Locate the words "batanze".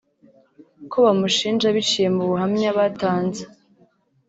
2.77-3.43